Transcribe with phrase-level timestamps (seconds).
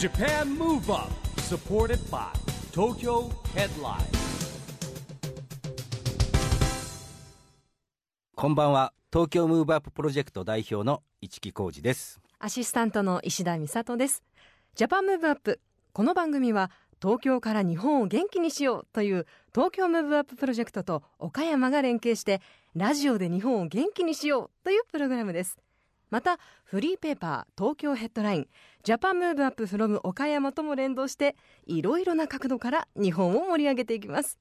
[0.00, 2.32] Japan Move Up supported by
[2.72, 4.00] Tokyo Headline
[8.34, 14.22] こんばんは東京ムーブアッププロジェクト代表の一木広治ですアシスタントの石田美里です。
[14.74, 15.60] Japan Move Up。
[15.92, 16.70] この番組は
[17.02, 22.40] 東京から日本を元気にしようという東京ムーブアッププロジェクトと岡山が連携して
[22.74, 25.58] ラジオで日本を元気にしようというプログラムです。
[26.10, 28.48] またフリーペーパー東京ヘッドライン
[28.82, 31.36] ジャパンムーブアップフロム岡山とも連動して
[31.66, 34.38] いろいろな角度から日本を盛り上げていきます。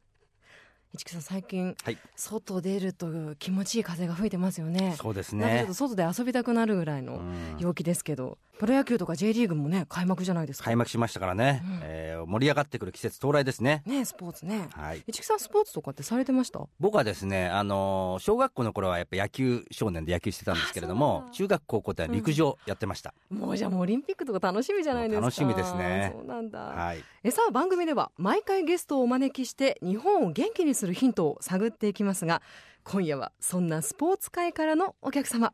[0.97, 1.97] 市木さん最近、はい。
[2.15, 4.95] 外出ると気持ちいい風が吹いてますよね。
[4.97, 5.67] そうですね。
[5.71, 7.57] 外で遊びたくなるぐらいのうん。
[7.59, 10.65] 陽気ですけど、プロ野球とか J リーグもね開幕じゃないですか。
[10.65, 11.79] 開幕しましたからね、うん。
[11.83, 13.81] えー盛り上がってくる季節到来ですね。
[13.85, 14.67] ねスポーツね。
[14.71, 15.03] はい。
[15.07, 16.59] 市木さんスポーツとかってされてました？
[16.79, 25.21] 僕はですね、あのー小学校の頃はやっぱ野球少年で野球してたんですけれども中学高校では陸上やってました、もうじゃあもうオリンピックとか楽しみじゃないですか。
[25.21, 26.13] 楽しみですね。
[26.15, 27.03] そうなんだ、はい。
[27.23, 32.41] えさあ番組では毎回ゲストをお招きして日本を元気にするヒントを探っていきますが
[32.83, 35.53] 今夜はそんなスポーツ界からのお客様。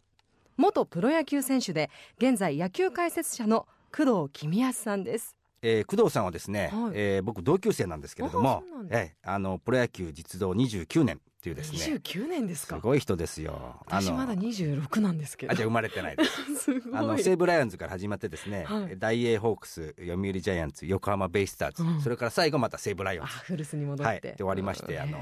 [0.58, 5.36] 元プロ野球選手で現在野球解説者の工藤公康さんです。
[5.62, 6.92] えー工藤さんはですね、はい。
[6.94, 11.97] えー僕同級生なんですけれどもえーあのプロ野球実動29年っていうですね。
[11.97, 12.77] 29年ですか。
[12.77, 13.75] すごい人ですよ。
[13.85, 15.51] 私まだ26なんですけど。
[15.51, 16.55] あじゃあ生まれてないです。
[16.57, 16.93] すごい。
[16.95, 18.97] あの西武ライオンズから始まってですね、はい。
[18.97, 22.01] 大英ホークス読売ジャイアンツ横浜ベイスターズ、うん。
[22.01, 23.33] それから最後また西武ライオンあズ。
[23.45, 25.01] フルスに戻はい、って、で終わりまして、うん。
[25.01, 25.19] あの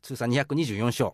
[0.00, 1.12] 通算224勝。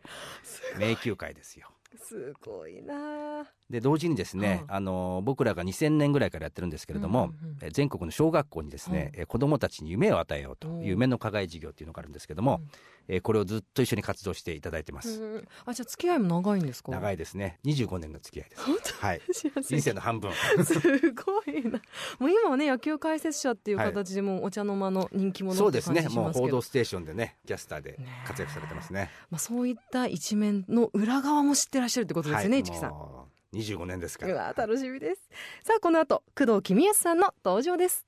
[0.79, 1.69] 名球会ですよ。
[1.97, 3.41] すごいな。
[3.41, 12.61] あで同時にですね、はあの僕らが2000年ぐらいからやってるんですけれども、うんうん全国の小学校にですね、え子どもたちに夢を与えようという夢の課外事業っていうのがあるんですけども、
[13.09, 16.93] えこれをずっと一緒に活動していただいてます、うんあじゃあ付き合いも長いんですか？
[16.93, 17.59] い長いですね。
[17.65, 18.63] 25年の付き合いです。
[18.65, 19.21] 本はい。
[19.63, 20.33] 人生の半分。
[20.65, 20.79] す
[21.13, 21.81] ごいな。
[22.19, 26.07] もう今はね野球解説者っていう形でもうお茶の間の人気者そうですね。
[26.11, 29.11] もう報道ステーションでねキャスターで活躍されてますね。
[29.31, 32.67] まあ、そういった一面の裏側も知ってらっしゃるってことですよね、はい。
[32.67, 32.91] 市木さん。
[32.91, 35.23] もう25年ですかうらわ楽しみです。
[35.65, 38.07] さあこの後工藤公康さんの登場です。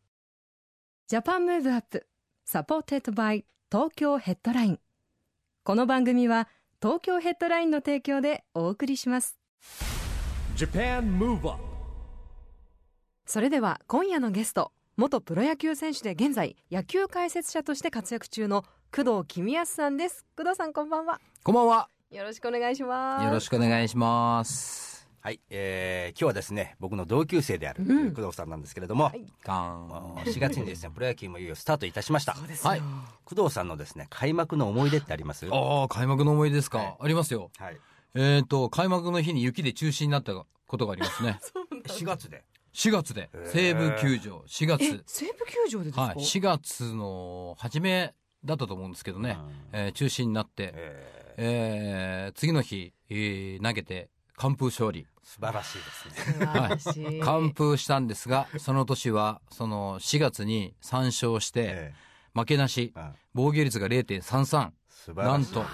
[1.09, 4.81] Japan Move Up。supported by Tokyo Headline
[5.63, 6.49] この番組は
[6.81, 9.39] 東京ヘッドラインの提供でお送りします。
[10.57, 11.63] Japan Move Up
[13.27, 20.25] それでは今夜のゲスト元プロ野球選手で現在野球解説者として活躍中の工藤公康さんです。
[20.35, 21.21] 工藤さんこんばんは。
[21.45, 21.89] こんばんは。
[22.11, 23.25] よろしくお願いします。
[23.27, 24.90] よろしくお願いします。
[25.23, 28.13] はい、えー今日はですね僕の同級生である、うん。
[28.15, 29.23] 工藤さんなんですけれども、はい。
[29.45, 30.33] ガもうン。
[30.33, 32.35] 4月にですねプロ野球もいよいよスタートいたしました。
[32.35, 32.83] そうですよ、はい。
[33.27, 35.47] 工藤さんのですね開幕の思い出ってあります？
[35.53, 36.79] ああ、開幕の思い出ですか。
[36.79, 36.97] はい。
[37.01, 37.51] ありますよ。
[37.59, 37.77] はい。
[38.15, 40.33] えっ、と、開幕の日に雪で中止になった
[40.67, 41.39] ことがありますね。
[41.87, 42.43] 4月で
[42.75, 43.29] ？4月で。
[43.45, 45.03] 西武球場、4え月。
[45.07, 48.15] 西武球場でですか、はい、4月の初め
[48.45, 49.37] だったと思うんですけどね、
[49.73, 54.09] えー中止になって、ええー次の日、えー投げて
[54.41, 55.03] 完封勝利。
[55.03, 56.15] ー素晴らしいですね。
[56.41, 57.21] 素晴らしい。
[57.21, 61.95] 完封したんですが、その年は、その4月に3勝して、え
[62.35, 64.71] 負けなし、ーうん防御率が0.33。
[64.89, 65.31] 素晴らしい。
[65.33, 65.65] なんと。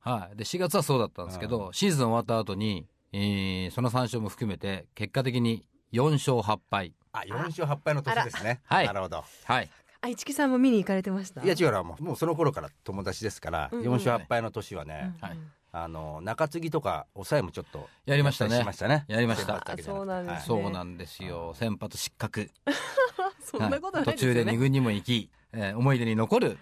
[0.00, 0.36] はい。
[0.36, 6.94] で、4月はそうだったんですけど、シーズン終わった後に、えーその3勝も含めて、結果的に4勝8敗。
[7.12, 8.60] あ4勝8敗の年ですね。
[8.64, 9.24] はいなるほど。
[9.44, 9.70] はい。
[10.00, 11.42] あ市木さんも見に行かれてました？
[11.42, 13.86] いや違うなもうもうその頃から友達ですから、うんうん。
[13.86, 15.38] 4勝8敗の年はね、はい
[15.74, 18.58] あの中継ぎとか抑えもちょっとやりましたね。
[18.58, 19.06] しましたね。
[19.08, 19.64] やりました。
[19.82, 20.32] そうなんですね。
[20.34, 20.42] はい。
[20.42, 21.54] そうなんですよ。
[21.54, 22.50] 先発失格。
[23.42, 26.58] そんなことないはですよね、途中で2軍にも行き、えー思い出に残る、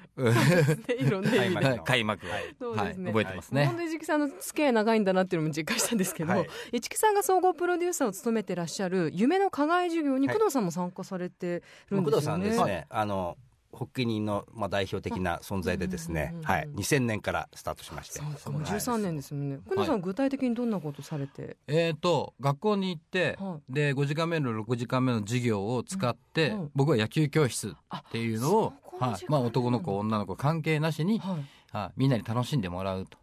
[0.99, 1.45] いろんな。
[1.45, 1.81] 意味で開幕はい。
[1.85, 2.27] 開幕。
[2.27, 3.67] はい覚えてますね。
[3.67, 3.83] 本当。
[3.83, 10.37] に市木さんの付き合い長いんだなっていうのも実感したんですけど、はい市木さんが総合プロデューサーを務めてらっしゃる夢の課外授業にはい。
[10.37, 12.73] 工藤さんも参加されてるん工藤さんですよね。
[12.73, 13.37] ですね、あの
[13.73, 16.69] 発起人の、まあ、代表的な存在でですねはい。
[16.75, 18.19] 2000年からスタートしまして。
[18.19, 19.59] そうかもう13年ですもんね。
[19.69, 29.25] 工藤さんは具体的にどんなことされて、えっ、と、学校に行って、はで、5時間目の6時間目の授業を使って、うんうん僕は野球教室っていうのを、はい。
[29.29, 31.37] まあ男の子、女の子関係なしに、は
[31.73, 33.19] い、はい、みんなに楽しんでもらうと。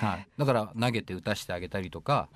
[0.00, 0.28] はい。
[0.36, 2.28] だから投げて打たしてあげたりとか、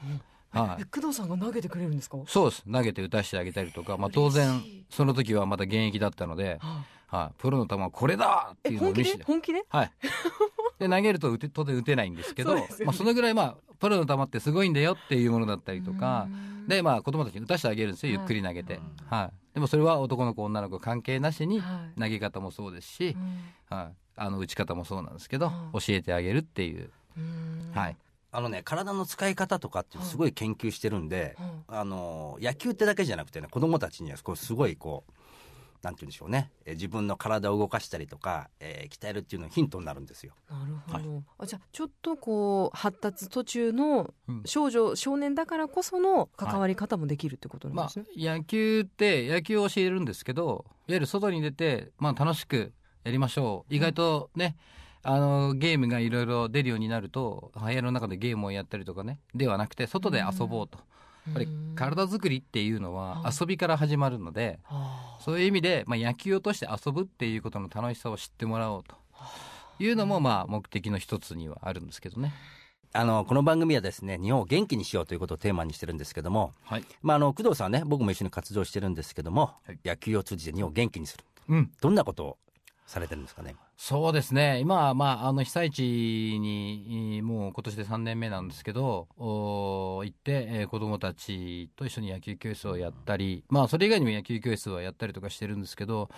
[0.51, 0.85] はいえ。
[0.87, 2.19] 工藤さんが投げてくれるんですか？
[2.27, 2.65] そうです。
[2.71, 7.35] 投げて打たしてあげたりとか、まあ当嬉然その時はまだ現役だったので、ははい。
[7.39, 9.19] プロの球はこれだってえ本気いうのを見せて。
[9.19, 9.25] で？
[9.25, 9.63] 本気で？
[9.69, 9.93] はい。
[10.79, 16.29] で、投げると打て、当然打てないんですけど、そねまあそのぐらいまあ、プロの球ってすごいんだよっていうものだったりとか、
[16.69, 18.13] で、まあ子供たちに打たしてあげるんですよ。
[18.13, 18.79] ゆっくり投げて。
[19.07, 19.55] はい。
[19.55, 23.17] でもそれは男の子、女の子関係なしに、はい投げ方もそうですし、
[23.71, 23.95] うんはい。
[24.17, 26.91] あの、打ち方もそうなんですけど、うん教えてあげるっていう。
[27.17, 27.97] うんはい。
[28.31, 31.37] あのね、体の使い方とかってすごい研究してるんで、
[31.67, 35.13] あの、野球ってだけじゃなくてね、子供たちにはすごいこう、
[35.83, 40.35] なんて言うんでしょうね、えー自分の体を動かしたりとか、えー鍛えるっていうのがヒントになるんですよ。
[40.51, 44.43] なるほど、あじゃあちょっとこう発達途中のうん。
[44.45, 52.73] 少女、少年だからこその関わり方もできるってことなんまあですね、、野球って野球を教えるんですけどいわゆる外に出て、まあ、楽しく
[53.05, 53.75] やりましょう。
[53.75, 54.57] 意外とね、
[55.03, 60.79] あのゲームがいろいろ出るようになると部屋の中でゲームをやったりとかねではなくて外で遊ぼうと、
[61.27, 68.97] やっぱり体作りっていうのははい遊びから始まるので、はあそういう意味で、まあ、野球を通して遊ぶっていうことの楽しさを知ってもらおうと
[69.79, 72.33] いうのもまあ目的の一つにはあるんですけどね。
[72.95, 76.85] あの、この番組はですね、日本を元気にしようということをテーマにしてるんですけども、はい。
[77.03, 81.25] まあ、あの、工藤さんはね、僕も一緒に活動してるんですけども、はい野球を通じて日本を元気にする。
[81.49, 81.71] うん。
[81.83, 82.39] どんなことを
[82.87, 83.68] されてるんですかね、今？
[83.81, 84.59] そうですね。
[84.59, 85.83] 今は、まあ、あの、被災地
[86.41, 96.09] に、もう今年で3年目なんですけど、お行って、えー子供たちと一緒に野球教室をやったり、まあ、それ以外にも野球教室をやったりとかしてるんですけど、やっ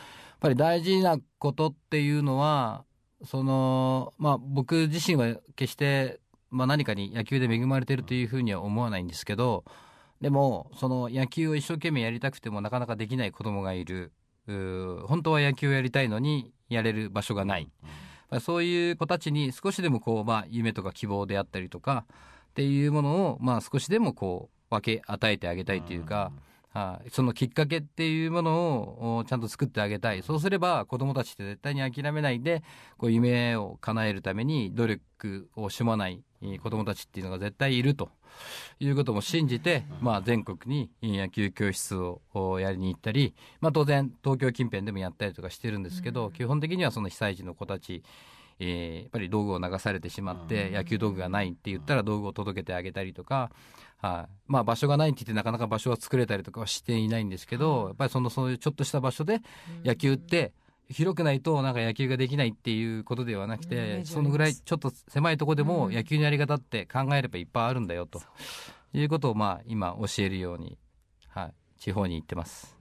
[0.41, 2.87] ぱり大事なことっていうのは、
[3.27, 6.19] その、まあ、僕自身は決して、
[6.49, 9.65] まあ、何かに野球で恵まれてるというふうには思わないんですけど、
[10.23, 14.13] でも、その野球を一生懸命やりたくてもなかなかできない子供がいる。
[15.07, 17.69] 本当は野球をやりたいのにやれる場所がない。
[18.31, 22.05] まあそういう子たちに少しでもこう、まあ、夢とか希望であったりとか
[22.51, 26.33] っていうものを、まあ、少しでもこう分け与えてあげたいというか、
[26.73, 27.11] はい。
[27.11, 30.23] そのきっかけっていうものをおちゃんと作ってあげたい。
[30.23, 32.63] そうすれば子どもたちって絶対に諦めないで
[32.97, 38.11] こう夢を叶えるために努力を惜しまないえー子どもたちっていうのが絶対いると
[38.79, 48.03] いうことも信じて、まあ、全国にえー野球教室をおやりに行ったり、まあ、当然東京近辺でもやったりとかしてるんですけど、基本的にはその被災地の子たち
[48.59, 53.51] えーやっぱり道具を流されてしまって、野球道具がないって言ったら道具を届けてあげたりとか、
[53.99, 54.33] はい。
[54.47, 59.41] まあ、場所がないって言ってなかなか場所は作れたりとかはしていないんですけど、やっぱりそのそういうちょっとした場所で
[59.85, 60.53] 野球って
[60.91, 65.95] 広くないとなんか野球ができないっていうことではなくて、そのぐらいちょっと狭いところでもうん。
[65.95, 68.21] 野球のやり方って考えればいっぱいあるんだよと
[68.93, 70.77] いうことをまあ今教えるように、
[71.29, 72.77] はい、地方に行ってます。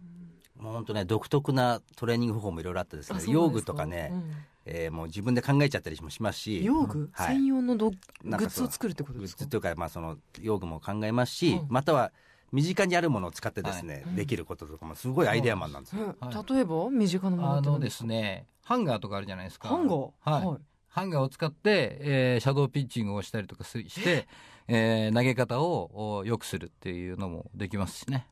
[0.57, 4.31] もう本当ね、独特なトレーニング方法もいろいろあってですね、あそうなん用具とかね、うん。
[4.65, 7.35] えーもう自分で考えちゃったりもしますし、用具、はい。
[7.35, 8.65] 専用のどグなんかそう。
[8.65, 9.41] ッズを作るってことグですか？
[9.41, 11.65] ッズというか、まあ、その用具も考えますし、うん。
[11.69, 12.11] または
[12.51, 16.15] 身近にあるものを使ってですね、はいできることとかもすごいアイデアマンなんですよ。
[16.49, 19.69] 例えば身近なものあのですね、ハンガーとかあるじゃないですか。
[19.69, 20.09] ハンガー？
[20.23, 20.57] はい。
[20.87, 24.27] ハンガーを使って、えーシャドーピッチングをしたりとかすして、
[24.67, 28.27] えー投げ方をお良くするっていうのもできますしね。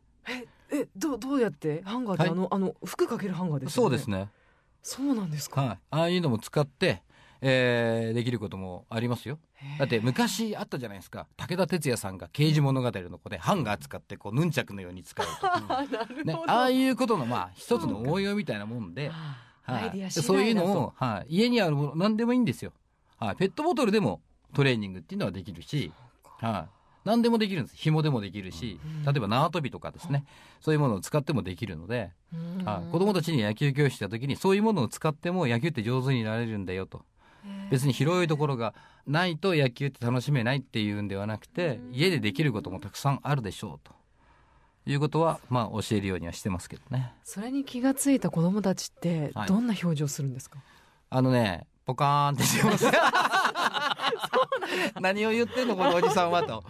[0.69, 1.81] えどうどうやって？
[1.83, 4.29] ハンガーってはいあの、あの服かけるハンガーですよねそうですね。
[4.81, 5.79] そうなんですか、はい。
[5.91, 7.03] ああいうのも使って、
[7.41, 9.39] えーできることもありますよ。
[9.79, 11.27] だって昔あったじゃないですか。
[11.37, 15.47] 武田鉄矢さんが刑事物語の子でハンガー使ってこうヌンチャクのように使うと。
[15.67, 20.11] なるほど、ね、ああいうことのまあ一つの応用みたいなもんで、あはい。
[20.11, 22.71] そういうのを、はい、家にあるもの何でもいいんですよ、
[23.19, 24.21] はい、ペットボトルでも
[24.53, 25.91] トレーニングっていうのはできるし、
[26.39, 27.75] はい、何でもできるんです。
[27.75, 29.03] 紐でもできるし、うん。
[29.03, 30.25] 例えば縄跳びとかですね、
[30.61, 32.65] そういうものを使ってもできるので、うん。
[32.65, 37.05] はい、子供たちに野球教室やった時にそういうものを使っても野球って上手になれるんだよと
[37.69, 38.73] 別に広いところが
[39.05, 43.93] ないと野球って楽しめないっていうんではなくて家でできることもたくさんあるでしょうと
[44.85, 47.13] いうことはまあ教えるようにはしてますけどね。
[47.23, 50.59] それに気がついた子供たちってはいどんな表情するんですか、
[51.09, 52.85] あのね、ポカーンってしてます。
[54.99, 56.63] 何を言ってんのこのおじさんはと。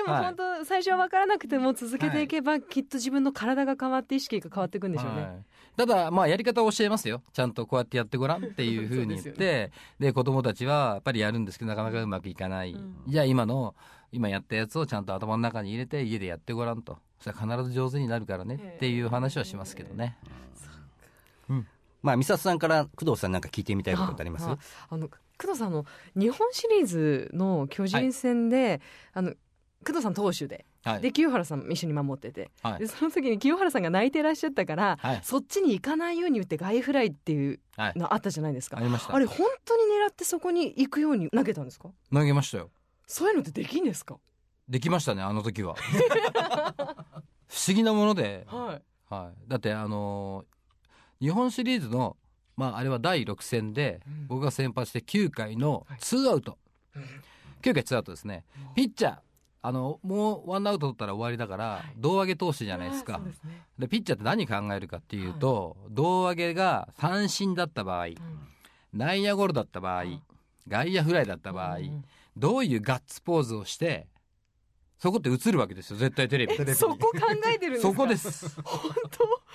[0.00, 5.44] いでも本当最初は分からなくても続けていけば、きっと自分の体が変わって意識が変わっていくんでしょうね、はい。
[5.76, 7.22] ただ、まあ、やり方を教えますよ。
[7.32, 12.72] ちゃんとこうやってやってごらんっていうふうに言って、で,、子供たちはやっぱりやるんですけど、なかなかうまくいかない。
[12.72, 12.96] うん。
[13.06, 13.74] じゃあ今の、
[14.12, 16.98] 今やったやつをちゃんと頭の中に入れて、家でやってごらんと。
[17.20, 20.16] それは必ず上手になるからねっていう話はしますけどね。
[22.02, 24.44] まあ、美里さんから工藤さんなんか聞いてみたいことってあります？
[24.48, 24.58] あ
[24.90, 28.80] あの工藤さんあの日本シリーズの巨人戦で、
[29.12, 29.34] あの
[29.82, 31.00] 工藤さん投手で、はい。
[31.00, 32.78] で清原さんも一緒に守ってて、はい。
[32.80, 35.20] でその時に清原さんが泣いてらっしゃったから、はい。
[35.22, 37.98] そっちに行かないように言って外フライっていうはい。
[37.98, 39.14] のあったじゃないですか、ありました。
[39.14, 39.18] あ。
[39.18, 41.88] れ本当に狙ってそこに行くように投げたんですか？
[42.12, 42.70] 投げましたよ。
[43.06, 44.16] そういうのってできんですか？
[44.68, 45.74] できましたね、あの時は。
[47.48, 49.12] 不思議なもので、はい。
[49.14, 50.52] はい、だってあのー
[51.20, 52.16] 日本シリーズの、
[52.56, 54.26] まあ、あれは第6戦で、うん。
[54.26, 55.98] 僕が先発して9回のはい。
[56.00, 56.58] 2アウト、
[57.62, 58.44] 9回2アウトですね。
[58.74, 59.18] ピッチャー
[59.64, 63.20] あのもうワンアウト取ったら終わりだから、胴上げ投手じゃないですか。
[63.78, 68.06] でピッチャーって何考えるかっていうと、胴上げが三振だった場合
[68.92, 70.22] 内野ゴロだった場合、うん。
[70.68, 72.04] 外野フライだった場合、うん
[72.34, 74.06] どういうガッツポーズをして
[74.98, 76.54] そこって映るわけですよ絶対テレビ。
[76.58, 77.10] え そこ考
[77.54, 77.88] えてるんですか？
[77.90, 78.60] そこです。
[78.62, 78.80] 本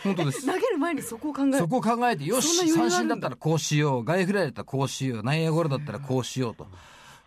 [0.04, 0.46] 本当です。
[0.46, 1.58] 当投げる前にそこを考える。
[1.58, 6.68] そこを考えてよし三振だったらこうしよう外野フライだったらこうしよう内野ゴロだったらこうしようと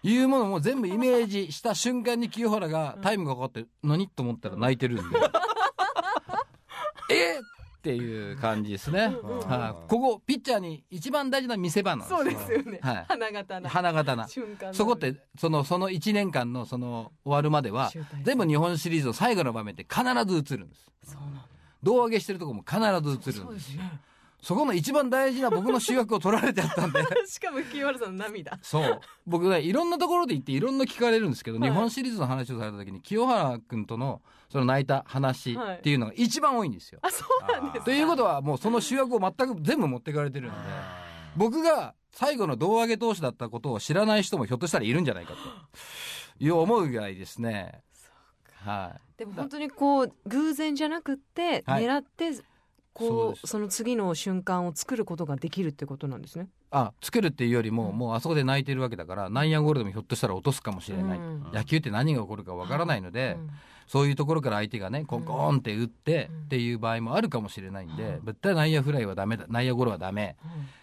[0.02, 5.16] いうものも全部イメージした瞬間に清原がタイムがかかって何と思ったら泣いてるんで。
[7.10, 7.38] え？
[7.38, 7.40] っ
[7.80, 9.06] っていう感じですね、
[9.46, 9.88] はい。
[9.88, 13.04] ここピッチャーに一番大事な見せ場なんですそうですよね、はい。
[13.08, 13.70] 花形な。
[13.70, 14.28] 花形な。
[14.28, 14.74] 瞬間の。
[14.74, 17.90] そこってそのその1年間のその終わるまでは
[18.22, 20.90] 全部日本シリーズの最後の場面って必ず映るんです。
[21.04, 21.46] そうなんだ。
[21.82, 24.00] 胴上げしてるとこも必ず映るんですそうですね
[24.42, 27.00] そこの一番大事な僕の主役を取られてやったんで。
[27.26, 28.58] しかも清原さんの涙。
[28.62, 29.00] そう。
[29.26, 31.68] 僕ねいろんなところで行っていろんな聞かれるんですけど、はい。
[31.68, 35.76] 日本シリーズの話をされた時に清原君とのその泣いた話はい。
[35.78, 37.00] っていうのが一番多いんですよ。
[37.02, 37.84] あそうなんですか。
[37.84, 40.56] ということはもうその主役を全く全部持ってかれてるんで
[41.36, 45.38] 僕が最後の胴上げ投手だったことを知らない人もひょっとしたらいるんじゃないかと
[46.44, 47.82] いう思うぐらいですね。
[48.64, 49.18] はい。
[49.18, 51.84] でも本当にこう偶然じゃなくってはい。
[51.84, 52.30] 狙って
[52.92, 56.48] こうその次の瞬間を作ることができるってことなんですね。
[56.70, 57.98] あ作るっていうよりも、うん。
[57.98, 61.50] もうあそこで泣いてるわけだから内野ゴールでもひょっとしたら落とすかもしれない、うん。
[61.52, 63.50] 野球って何が起こるかわからないので、うん。
[63.86, 66.40] そういうところから相手がねコンコーンって打って、うん。
[66.42, 68.24] っていう場合もあるかもしれないんで、うん。
[68.26, 69.46] 絶対内野フライはダメだ。
[69.48, 70.36] 内野ゴロはダメ。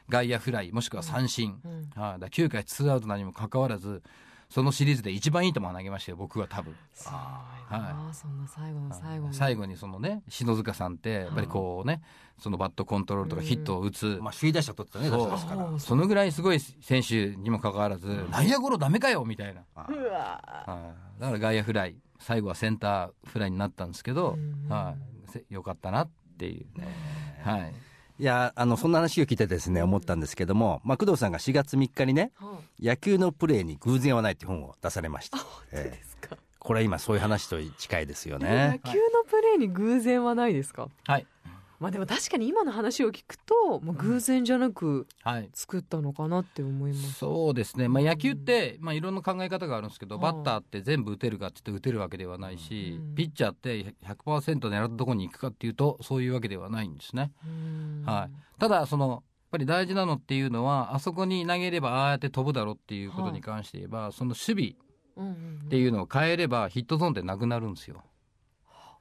[0.09, 1.71] 外野フライもしくは三振、うん。
[1.71, 1.77] うん。
[1.79, 1.89] はい。
[1.89, 4.01] だから9回ツーアウトなにもかかわらず
[4.50, 6.74] そのシリーズで一番いい球を投げましたよ僕は多分。
[6.94, 8.13] すごい。
[8.13, 12.01] そんな最後の最後の最後にそのね篠塚さんってやっぱりこうね
[12.39, 20.42] そのバットコントロールとかヒットを打つ、まあ首位打者取ったねそそのぐらいすごい選手にもかかわらず、内野ゴロダメかよみたいな、あうわ。
[20.66, 21.22] はい。
[21.22, 24.96] だから外野フライ最後はセンターフライになったんですけど、うんは
[25.27, 26.88] い、せよかったなっていうね、
[27.44, 27.74] はい、
[28.19, 35.97] いやあのそんな話を聞いてですね思ったんですけども、まあ、工藤さんが4月3日にねは「野球のプレーに偶然はない」っていう本を出されました、あ本当ええ。
[35.97, 40.89] ですか、これは今そういう話と近いですよ野ね球のプレーに偶然はないですか。
[41.05, 41.27] はい
[41.79, 45.50] まあでも確かに今の話を聞くともう偶然じゃなくはい。
[45.53, 47.13] 作ったのかなって思います。
[47.13, 50.22] そうですね、まあ、野球って、まあ、いろんな考え方があるんですけど、うん。
[50.22, 53.15] バッターって全部打てるかって言って打てるわけではないし、うん。
[53.15, 57.31] ピッチャーって100%狙ったところに行くかっていうとそういうわけではないんですね。
[57.46, 58.03] うん。
[58.05, 64.75] はい、ただそのやっぱり大事なのっていうのはあそこに投げればああやって飛ぶだろうっていうことに関して言えば、その守備
[65.15, 65.62] うんうん。
[65.65, 68.03] っていうのを変えればヒットゾーンってなくなるんですよ。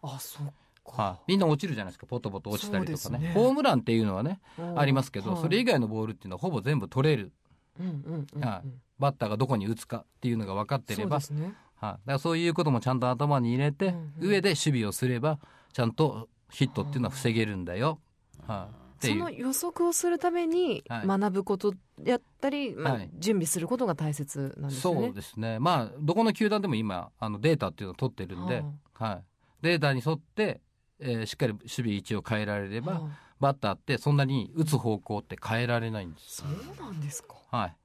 [0.03, 0.53] あそっか
[0.93, 2.07] はい、みんな落ちるじゃないですか。
[2.07, 3.19] ポトポト落ちたりとかね。
[3.19, 3.33] ね。
[3.35, 4.41] ホームランっていうのはね
[4.77, 5.43] ありますけど、はい。
[5.43, 7.33] それ以外のボールっていうのはほぼ全部取れる。
[7.79, 8.69] うんうんうんはい。
[8.99, 11.21] バッターがどこに打つかっていうのが分かってれば。
[11.21, 11.55] そうですね。
[11.77, 15.39] はい、だからそういうこともちゃんと頭に入れて、うんうん上で守備をすれば
[15.75, 17.99] ちゃんとヒットっていうのは防げるんだよ、
[18.47, 18.71] は
[19.03, 21.07] い、その予測をするためにはい。
[21.07, 23.11] 学ぶことやったり、まあはい。
[23.19, 25.01] 準備することが大切なんですよね。
[25.01, 25.59] そうですね。
[25.59, 28.65] まあどこの球団でも今あのデータっていうのを取ってるんで、
[28.95, 29.25] はい、
[29.61, 30.63] データに沿って、
[31.01, 37.35] えーしっかり守備位置を変えられれば、はあバッターってそんなに打つ方向って変えられないんですそうなんですか。
[37.51, 37.77] はい。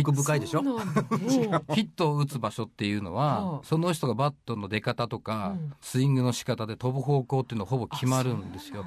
[0.00, 0.62] 奥深いでしょ？
[0.62, 5.72] ヒットを打つ場所っていうのは、はあその人がバットの出方とか、うん。
[5.80, 8.84] スイングの仕方で飛ぶ方向っていうのはほぼ決まるんですよ。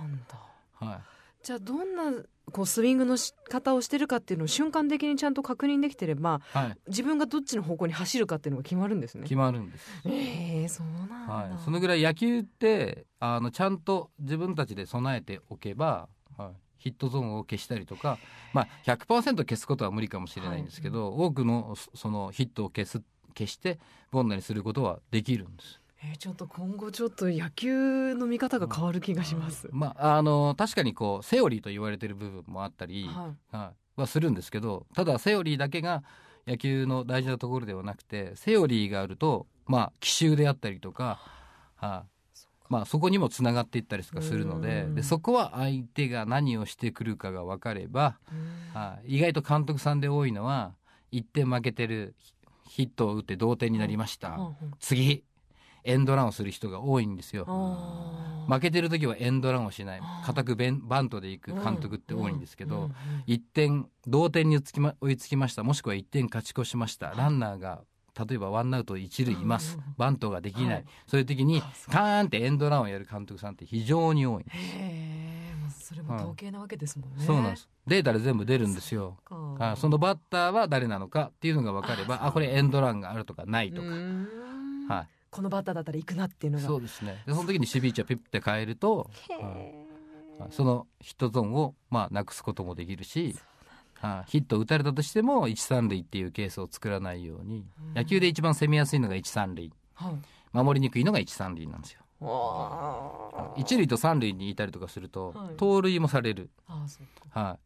[0.75, 0.99] はい
[1.43, 9.35] じゃあどんなこうスイングの仕方をしてるかっていうのを瞬間的にちゃんと確認できてればはい、自分がどっちの方向に走るかっていうのが決まるんですね決。
[9.35, 9.89] まるんです。
[10.05, 11.33] ええそうなんだ。
[11.33, 18.17] はい、そのぐらい野球ってあのちゃんと自分たちで備えておけば、はい、ヒットゾーンを消したりとか、
[18.53, 23.01] まあ、100%消すことは無理かもしれないんですけど、多くのそそのヒットを消す
[23.37, 23.79] 消して
[24.11, 25.80] ボンナにすることはできるんです。
[26.03, 29.69] えーちょっと今後ちょっと野球の見方が変わる気がします。
[29.71, 33.55] まあ、あの確かにこうセオリーと言われてる部分もあったり、はい。
[33.55, 36.03] はい、はするんですけどただセオリーだけが
[36.47, 41.19] 野球の大事なところではなくてセオリーがあると、まあ、奇襲であったりとか、
[41.75, 42.11] はい。
[42.69, 44.95] まあ、そこにもつながっていったりとかするのでうん。
[44.95, 48.17] でそこは相手が何をしてくるかが分かれば、
[48.73, 50.73] はい、意外と監督さんで多いのは
[51.11, 52.15] 1点負けてる
[52.69, 54.45] ヒットを打って同点になりました、うん。
[54.45, 54.55] うん。
[54.79, 55.23] 次
[55.83, 57.45] エンドランをする人が多いんですよ。
[58.47, 60.01] 負けてる時はエンドランをしない。
[60.25, 62.95] 固くベンバントでいく監督って多いんですけど、うんうんうん
[63.27, 65.63] 1点同点に追いつき,、ま、追いつきました。
[65.63, 67.11] もしくは1点勝ち越しました。
[67.11, 67.83] ランナーが
[68.27, 69.77] 例えばワンアウト一塁います。
[69.97, 70.85] バントができない、はい。
[71.07, 74.51] そういう時にカーンってエンドランをやる監督さんって非常に多いんで
[75.69, 77.25] す、それも統計なわけですもんね。
[77.25, 77.69] そうなんです。
[77.87, 79.17] データで全部出るんですよ。
[79.23, 79.35] か。
[79.35, 83.87] はいそのバッターは誰なのかっていうのが分かればあこれエンドランがあるとかないとか、
[84.93, 86.67] はこのバッターだったら行くなっていうのい、が。
[86.67, 87.23] そうですね。
[87.25, 89.85] でその時に守備位置をピッて変えると、へはいえ
[90.39, 93.35] はいそのヒットゾーンをまあなくすこともできるし、
[93.99, 99.71] はいヒット打たれたとしても一三塁っていうケースを作らないように、野球で一番攻めやすいのが一三塁。
[99.93, 100.13] はい。
[100.51, 102.01] 守りにくいのが一三塁なんですよ。
[103.57, 105.55] 一塁と三塁にいたりとかすると、はい。
[105.57, 107.39] 盗塁もされる、あーそうか。
[107.39, 107.59] はい、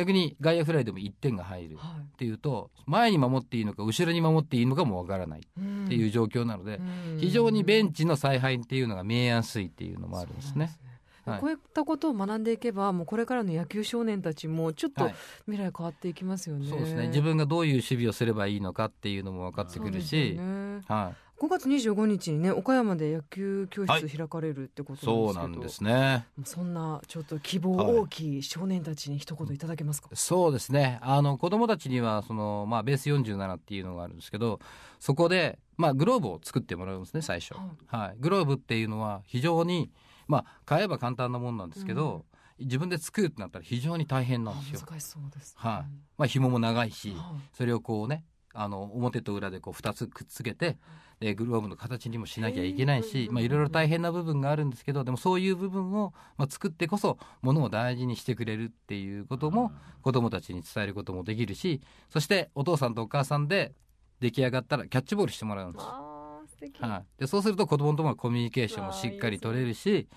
[0.00, 7.18] 逆に外野フライでも1点が入るっはていうと前に守っていいのか後ろに守っていいのかもわからないいっていう状況なので、うん。
[7.18, 10.70] 非常にベンチの采配っていうのが見えやすいっていうのもあるんですね。
[11.24, 11.40] はい。
[11.40, 15.14] こういったことを学んでいけばもうこれからの野球少年たちもちょっとはい
[15.46, 16.68] 未来変わっていきますよね。
[16.68, 17.08] そうですね。
[17.08, 20.80] 自分がどういう守備をすればいいのかっていうのも分かってくるし、よね。
[20.86, 24.02] は5月25日にね岡山で野球教はい。
[24.06, 26.26] 室開かれるってこい、となんですけど、そうなんですね。
[26.44, 30.98] そんなちょっと希望大きい少年たちに一言いただけますか、そうですね。
[31.00, 34.60] あの子供たちにはその、まあ、ベース47っていうのがあるんですけど
[34.98, 37.96] そこで、まあ、グローブを作ってもらうんですね最初、はい。
[37.96, 39.90] はい、グローブっていうのは非常に、
[40.28, 42.26] まあ、買えば簡単なもんなんですけど、
[42.58, 44.80] 自分で作るってなったら非常に大変なんですよ。
[44.86, 45.90] 難しそうです、はい。
[46.18, 47.20] まあ、紐も長いしはい。
[47.54, 50.76] それをこうねあの表と裏でこう2つくっつけて
[51.20, 59.72] でグローブの形にもしなきゃいけないし、まあ、いろいろ大変な部分があるんですけどでもそういう部分を、まあ、作ってこそものを大事にしてくれるっていうことも
[60.02, 63.74] 子どもたちに伝えることもできるしそしてお父さんとお母さんで
[64.20, 65.84] 出来上がったらキャッチボールしてもらうんです。
[66.80, 70.08] はい、でそうすると子供とのコミュニケーションもしっかり取れるし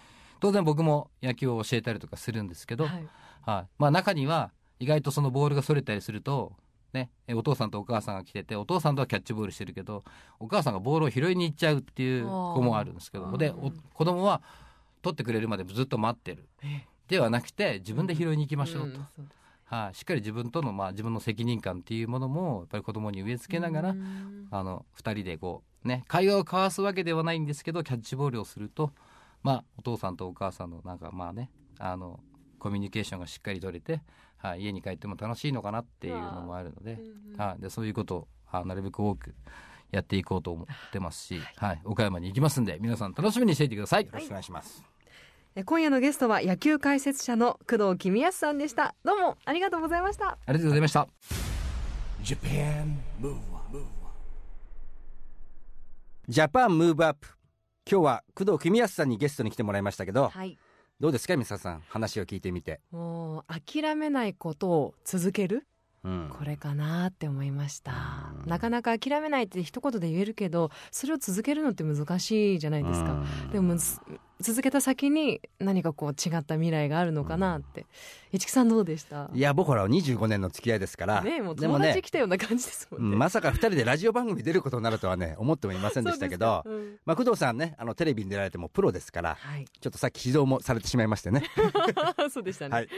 [0.43, 3.07] 当然僕も野球を教えたりとかするんですけど、はい。
[3.45, 3.71] はい。
[3.77, 6.51] まあ、中には意外とそのボールがそれたりすると、
[6.93, 10.03] ね、えお父さんとお母さんが来ててお父さんとはキャッチボールしてるけど
[10.39, 14.41] お母さんがボールを拾いに行っちゃうっていう子もあるんですけどもでお子供は
[15.01, 16.47] 取ってくれるまでずっと待ってる。
[16.63, 16.87] え。
[17.07, 19.43] ではなくて自分で拾いに行きましょうと、んそうです。
[19.65, 24.47] はい、しっかり自分との、まあ、自分の責任感っていうものもやっぱり子供に植え付けながら、うん。
[24.51, 28.91] あの2人でこうね会話を交わすわけではないんですけどキャッチボールをすると
[29.41, 32.19] まあお父さんとお母さんのなんかまあねあの
[32.63, 34.01] コミュニケーションがしっかり取れて、
[34.37, 39.35] はい、家に帰っても楽しいのかなっていうのもあるので,、うんうんはい、でそういうことをあなるべく多く
[39.91, 44.05] やっていこうと思ってますし、はい、岡山に行きますんで皆さん楽しみにしていてください。
[44.05, 44.83] よろしくお願いします。
[45.55, 51.07] え今夜のゲストは野球解説者の工藤公康さんでしたどうもありがとうございましたありがとうございました。
[52.23, 53.63] Japan Move Up
[56.29, 57.27] ジャパンムーブアップ。
[57.85, 60.57] 今日は工藤公康さんにゲストに来てもらいましたけど、はい
[61.03, 62.79] どうですか、美沙さん、話を聞いてみて。
[62.89, 65.67] もう諦めないことを続ける？
[66.05, 66.29] うん。
[66.31, 68.31] これかなって思いました。
[68.41, 68.49] うん。
[68.49, 73.21] なかなか諦めないって一言で言えるけどそれを続けるのって難しいじゃないですか。
[73.43, 73.49] うん。
[73.51, 73.99] でもつ
[74.43, 77.85] 続けた先に何かこう違った未来があるのかなって。
[78.31, 79.29] 市木さんどうでした？
[79.33, 83.13] いや、僕ほら、25年の付き合いですから、ねえもう友達来、たような感じですもんね。
[83.13, 89.65] うんまさか2人でラジオ番組出ることになるとはね、思ってもいませんでしたけど、そうですかまあ、工藤さんね、あの、テレビに出られてもプロですからうん、はい。
[89.65, 91.43] ちょっとさっき指導もされてしまいましてね。
[92.31, 92.89] そうでしたね、はい。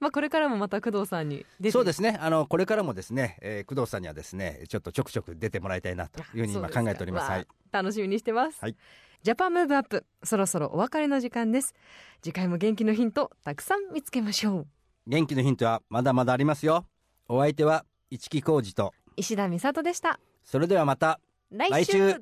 [0.00, 2.18] まあこれからもまた工藤さんにそうですね。
[2.20, 7.30] あの、これからもですね、えー工藤さんにはですね、ちょっとちょくちょく出てもらいたいなというふうに今考えております。
[7.30, 7.46] はい。
[7.70, 8.76] 楽しみにしてます、はい
[9.22, 10.04] ジャパンムーブアップ。
[10.24, 11.74] そろそろお別れの時間です。
[12.22, 14.66] 次回も元気のヒントたくさん見つけましょう。
[15.06, 16.86] 元気のヒントはまだまだありますよ。
[17.28, 20.18] お相手は一木広治と、石田美里でした。
[20.42, 21.20] それではまた。
[21.52, 22.20] 来来週。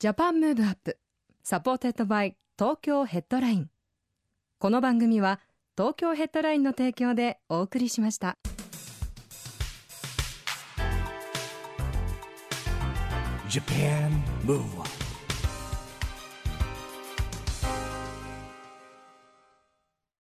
[0.00, 0.98] ジャパンムーブアップ。
[1.44, 3.70] サポーテッドバイ東京ヘッドライン。
[4.58, 5.38] この番組は
[5.76, 8.36] 東京ヘッドラインの提供でお送りしました。
[13.48, 14.10] Japan
[14.44, 14.87] Move Up